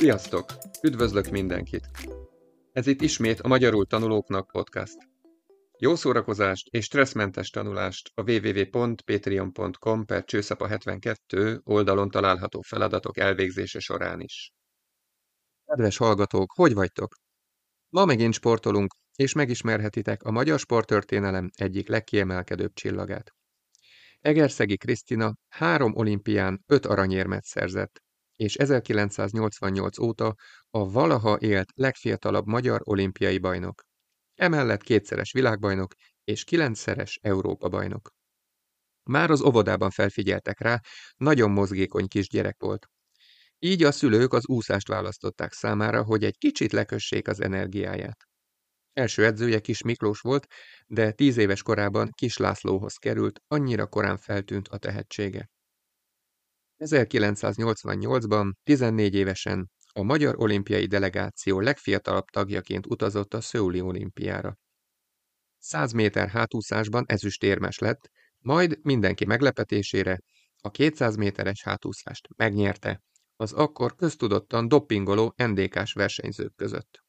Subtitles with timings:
[0.00, 0.44] Sziasztok!
[0.82, 1.90] Üdvözlök mindenkit!
[2.72, 4.96] Ez itt ismét a Magyarul Tanulóknak podcast.
[5.78, 14.20] Jó szórakozást és stresszmentes tanulást a www.patreon.com per csőszapa 72 oldalon található feladatok elvégzése során
[14.20, 14.52] is.
[15.64, 17.14] Kedves hallgatók, hogy vagytok?
[17.88, 23.30] Ma megint sportolunk, és megismerhetitek a magyar sporttörténelem egyik legkiemelkedőbb csillagát.
[24.20, 28.00] Egerszegi Krisztina három olimpián öt aranyérmet szerzett,
[28.40, 30.34] és 1988 óta
[30.70, 33.82] a valaha élt legfiatalabb magyar olimpiai bajnok.
[34.34, 35.94] Emellett kétszeres világbajnok
[36.24, 38.10] és kilencszeres Európa-bajnok.
[39.02, 40.80] Már az óvodában felfigyeltek rá,
[41.16, 42.86] nagyon mozgékony kisgyerek volt.
[43.58, 48.24] Így a szülők az úszást választották számára, hogy egy kicsit lekössék az energiáját.
[48.92, 50.46] Első edzője Kis Miklós volt,
[50.86, 55.50] de tíz éves korában Kis Lászlóhoz került, annyira korán feltűnt a tehetsége.
[56.84, 64.56] 1988-ban, 14 évesen a Magyar Olimpiai Delegáció legfiatalabb tagjaként utazott a Szöuli olimpiára.
[65.58, 70.18] 100 méter hátúszásban ezüstérmes lett, majd mindenki meglepetésére
[70.60, 73.02] a 200 méteres hátúszást megnyerte,
[73.36, 77.04] az akkor köztudottan doppingoló NDK-s versenyzők között.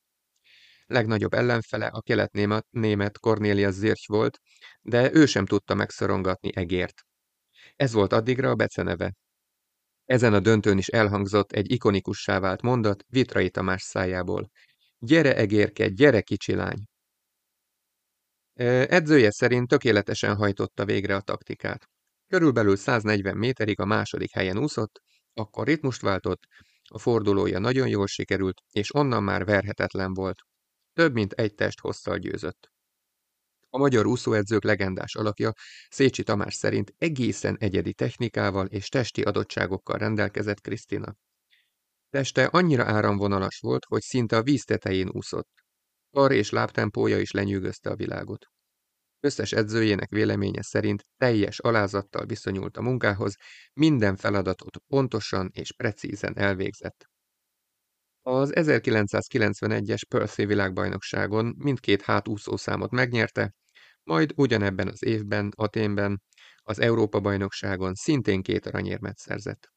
[0.85, 4.39] Legnagyobb ellenfele a kelet-német Cornelia Zirch volt,
[4.81, 7.01] de ő sem tudta megszorongatni Egért.
[7.75, 9.13] Ez volt addigra a beceneve,
[10.11, 14.49] ezen a döntőn is elhangzott egy ikonikussá vált mondat Vitrai Tamás szájából.
[14.97, 16.83] Gyere egérke, gyere kicsi lány!
[18.53, 21.89] Edzője szerint tökéletesen hajtotta végre a taktikát.
[22.27, 25.01] Körülbelül 140 méterig a második helyen úszott,
[25.33, 26.43] akkor ritmust váltott,
[26.89, 30.41] a fordulója nagyon jól sikerült, és onnan már verhetetlen volt.
[30.93, 32.70] Több mint egy test hosszal győzött.
[33.73, 35.53] A magyar úszóedzők legendás alakja
[35.89, 41.15] Szécsi Tamás szerint egészen egyedi technikával és testi adottságokkal rendelkezett Krisztina.
[42.09, 45.49] Teste annyira áramvonalas volt, hogy szinte a víz tetején úszott.
[46.09, 48.45] Kar és lábtempója is lenyűgözte a világot.
[49.19, 53.35] Összes edzőjének véleménye szerint teljes alázattal viszonyult a munkához,
[53.73, 57.10] minden feladatot pontosan és precízen elvégzett.
[58.23, 63.53] Az 1991-es Perthy világbajnokságon mindkét hátúszószámot megnyerte,
[64.03, 66.21] majd ugyanebben az évben, Aténben,
[66.57, 69.69] az Európa-bajnokságon szintén két aranyérmet szerzett.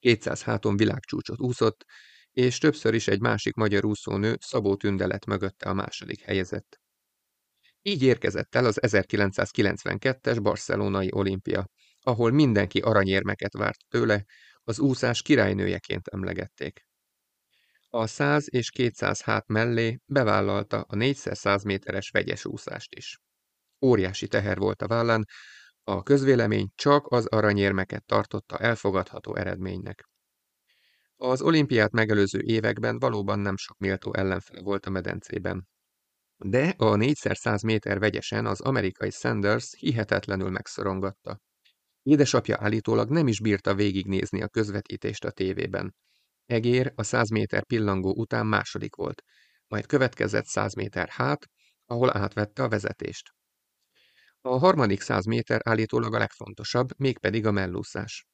[0.00, 1.84] 200 háton világcsúcsot úszott,
[2.32, 6.80] és többször is egy másik magyar úszónő Szabó Tünde lett mögötte a második helyezett.
[7.82, 11.66] Így érkezett el az 1992-es barcelonai olimpia,
[12.00, 14.24] ahol mindenki aranyérmeket várt tőle,
[14.62, 16.87] az úszás királynőjeként emlegették.
[17.98, 23.18] A 100 és 200 hát mellé bevállalta a 4x100 méteres vegyes úszást is.
[23.80, 25.24] Óriási teher volt a vállán,
[25.84, 30.08] a közvélemény csak az aranyérmeket tartotta elfogadható eredménynek.
[31.16, 35.68] Az olimpiát megelőző években valóban nem sok méltó ellenfele volt a medencében.
[36.36, 41.40] De a 4x100 méter vegyesen az amerikai Sanders hihetetlenül megszorongatta.
[42.02, 45.94] Édesapja állítólag nem is bírta végignézni a közvetítést a tévében.
[46.48, 49.22] Egér a 100 méter pillangó után második volt,
[49.66, 51.46] majd következett 100 méter hát,
[51.86, 53.30] ahol átvette a vezetést.
[54.40, 58.26] A harmadik száz méter állítólag a legfontosabb, mégpedig a mellúszás.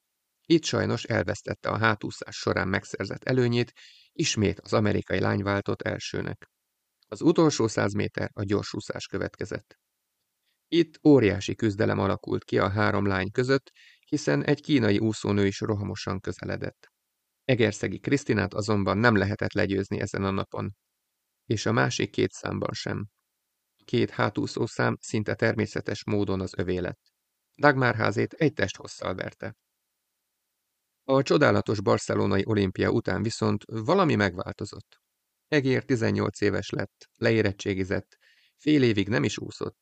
[0.47, 3.73] Itt sajnos elvesztette a hátúszás során megszerzett előnyét,
[4.13, 6.51] ismét az amerikai lány váltott elsőnek.
[7.07, 9.79] Az utolsó száz méter a gyorsúszás következett.
[10.69, 13.71] Itt óriási küzdelem alakult ki a három lány között,
[14.05, 16.94] hiszen egy kínai úszónő is rohamosan közeledett.
[17.45, 20.75] Egerszegi Krisztinát azonban nem lehetett legyőzni ezen a napon.
[21.45, 23.09] És a másik két számban sem
[23.85, 27.01] két hátúszó szám szinte természetes módon az övé lett.
[27.57, 29.57] Dagmar házét egy test hosszal verte.
[31.05, 35.03] A csodálatos barcelonai olimpia után viszont valami megváltozott.
[35.49, 38.19] Egér 18 éves lett, leérettségizett,
[38.57, 39.79] fél évig nem is úszott.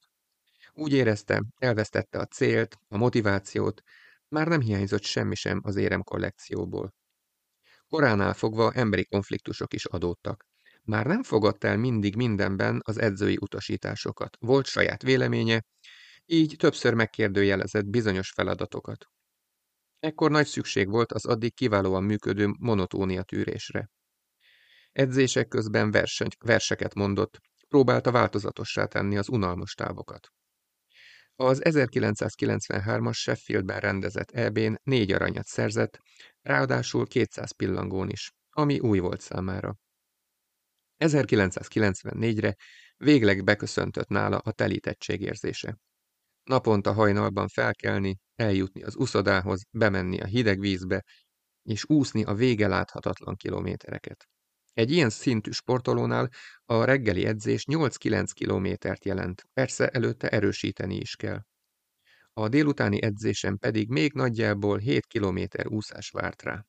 [0.72, 3.82] Úgy érezte, elvesztette a célt, a motivációt,
[4.28, 6.94] már nem hiányzott semmi sem az érem kollekcióból.
[7.92, 10.46] Koránál fogva emberi konfliktusok is adódtak.
[10.82, 15.64] Már nem fogadta el mindig mindenben az edzői utasításokat, volt saját véleménye,
[16.26, 19.06] így többször megkérdőjelezett bizonyos feladatokat.
[19.98, 23.90] Ekkor nagy szükség volt az addig kiválóan működő monotónia tűrésre.
[24.92, 30.28] Edzések közben verseny, verseket mondott, próbálta változatossá tenni az unalmas távokat.
[31.36, 35.98] Az 1993-as Sheffieldben rendezett EB-n négy aranyat szerzett,
[36.40, 39.76] ráadásul 200 pillangón is, ami új volt számára.
[40.98, 42.56] 1994-re
[42.96, 45.78] végleg beköszöntött nála a telítettség érzése.
[46.42, 51.04] Naponta hajnalban felkelni, eljutni az uszodához, bemenni a hideg vízbe,
[51.62, 54.28] és úszni a vége láthatatlan kilométereket.
[54.72, 56.28] Egy ilyen szintű sportolónál
[56.64, 61.42] a reggeli edzés 8-9 kilométert jelent, persze előtte erősíteni is kell.
[62.32, 66.66] A délutáni edzésen pedig még nagyjából 7 kilométer úszás várt rá.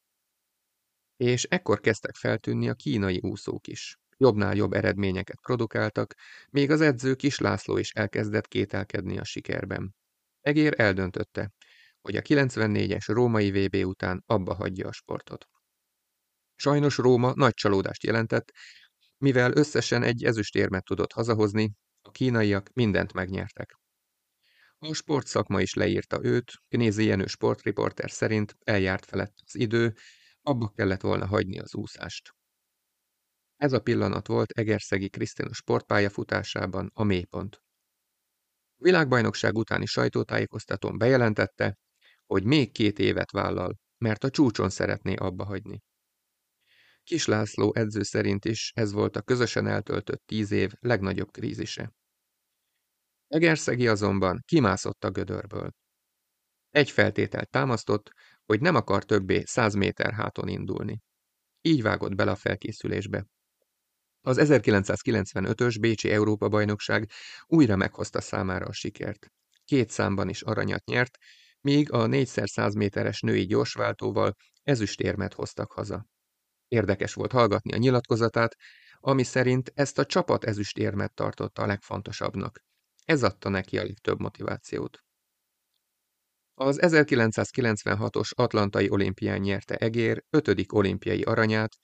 [1.17, 3.97] És ekkor kezdtek feltűnni a kínai úszók is.
[4.17, 6.13] Jobbnál jobb eredményeket produkáltak,
[6.49, 9.95] még az edző Kis László is elkezdett kételkedni a sikerben.
[10.41, 11.51] Egér eldöntötte,
[12.01, 15.47] hogy a 94-es római VB után abba hagyja a sportot.
[16.55, 18.51] Sajnos Róma nagy csalódást jelentett,
[19.17, 23.77] mivel összesen egy ezüstérmet tudott hazahozni, a kínaiak mindent megnyertek.
[24.77, 29.95] A sportszakma is leírta őt, Knézi Jenő sportriporter szerint eljárt felett az idő,
[30.41, 32.35] abba kellett volna hagyni az úszást.
[33.56, 37.56] Ez a pillanat volt Egerszegi Krisztina sportpályafutásában a mélypont.
[38.75, 41.77] A világbajnokság utáni sajtótájékoztatón bejelentette,
[42.25, 45.81] hogy még két évet vállal, mert a csúcson szeretné abba hagyni.
[47.03, 51.94] Kis László edző szerint is ez volt a közösen eltöltött tíz év legnagyobb krízise.
[53.27, 55.71] Egerszegi azonban kimászott a gödörből.
[56.69, 58.11] Egy feltételt támasztott,
[58.45, 61.01] hogy nem akar többé száz méter háton indulni.
[61.61, 63.25] Így vágott bele a felkészülésbe.
[64.21, 67.09] Az 1995-ös Bécsi Európa-bajnokság
[67.45, 69.27] újra meghozta számára a sikert.
[69.65, 71.17] Két számban is aranyat nyert,
[71.61, 76.07] míg a 4x100 méteres női gyorsváltóval ezüstérmet hoztak haza.
[76.73, 78.55] Érdekes volt hallgatni a nyilatkozatát,
[78.99, 82.63] ami szerint ezt a csapat ezüstérmet tartotta a legfontosabbnak.
[83.05, 84.99] Ez adta neki a legtöbb motivációt.
[86.53, 91.75] Az 1996-os Atlantai olimpián nyerte Egér ötödik olimpiai aranyát,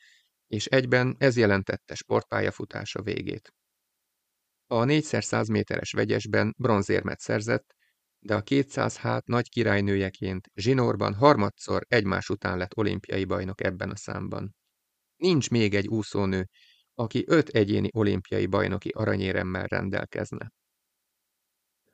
[0.47, 3.53] és egyben ez jelentette sportpályafutása végét.
[4.67, 7.75] A 4x100 méteres vegyesben bronzérmet szerzett,
[8.19, 13.95] de a 200 hát nagy királynőjeként zsinórban harmadszor egymás után lett olimpiai bajnok ebben a
[13.95, 14.57] számban.
[15.19, 16.49] Nincs még egy úszónő,
[16.93, 20.51] aki öt egyéni olimpiai bajnoki aranyéremmel rendelkezne.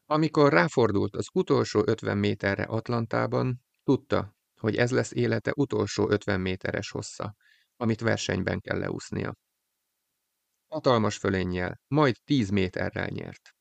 [0.06, 6.90] Amikor ráfordult az utolsó 50 méterre Atlantában, tudta, hogy ez lesz élete utolsó 50 méteres
[6.90, 7.36] hossza,
[7.76, 9.36] amit versenyben kell leúsznia.
[10.68, 13.56] Hatalmas fölénnyel, majd 10 méterrel nyert.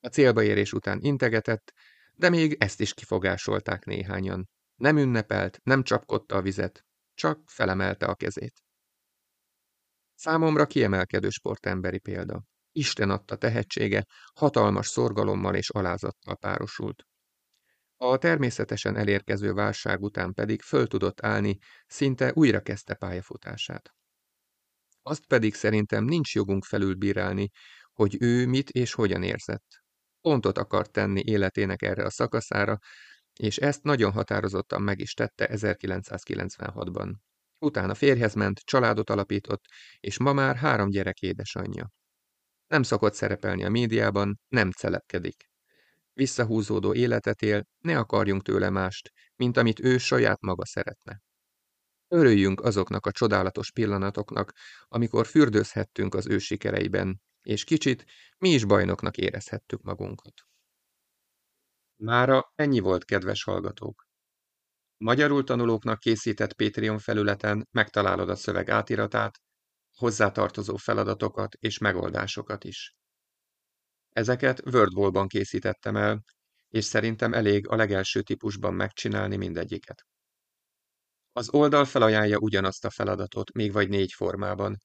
[0.00, 1.72] A célba érés után integetett,
[2.14, 4.48] de még ezt is kifogásolták néhányan.
[4.74, 8.62] Nem ünnepelt, nem csapkodta a vizet, csak felemelte a kezét.
[10.14, 12.42] Számomra kiemelkedő sportemberi példa.
[12.72, 17.02] Isten adta tehetsége, hatalmas szorgalommal és alázattal párosult.
[17.96, 23.90] A természetesen elérkező válság után pedig föl tudott állni, szinte újra kezdte pályafutását.
[25.02, 27.50] Azt pedig szerintem nincs jogunk felülbírálni,
[27.92, 29.66] hogy ő mit és hogyan érzett.
[30.20, 32.78] Pontot akart tenni életének erre a szakaszára,
[33.38, 37.14] és ezt nagyon határozottan meg is tette 1996-ban.
[37.58, 39.64] Utána férjhez ment, családot alapított,
[40.00, 41.90] és ma már három gyerek édesanyja.
[42.66, 45.50] Nem szokott szerepelni a médiában, nem celepkedik.
[46.12, 51.22] Visszahúzódó életet él, ne akarjunk tőle mást, mint amit ő saját maga szeretne.
[52.08, 54.52] Örüljünk azoknak a csodálatos pillanatoknak,
[54.88, 58.04] amikor fürdőzhettünk az ő sikereiben, és kicsit
[58.38, 60.34] mi is bajnoknak érezhettük magunkat.
[62.02, 64.06] Mára ennyi volt, kedves hallgatók.
[64.96, 69.40] Magyarul tanulóknak készített Patreon felületen megtalálod a szöveg átiratát,
[69.96, 72.94] hozzátartozó feladatokat és megoldásokat is.
[74.08, 76.22] Ezeket WordWall-ban készítettem el,
[76.68, 80.06] és szerintem elég a legelső típusban megcsinálni mindegyiket.
[81.32, 84.82] Az oldal felajánlja ugyanazt a feladatot, még vagy négy formában,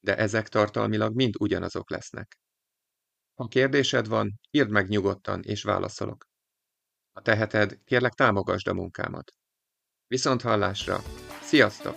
[0.00, 2.38] de ezek tartalmilag mind ugyanazok lesznek.
[3.34, 6.32] Ha kérdésed van, írd meg nyugodtan, és válaszolok.
[7.14, 9.32] Ha teheted, kérlek támogasd a munkámat.
[10.06, 11.02] Viszont hallásra!
[11.42, 11.96] Sziasztok!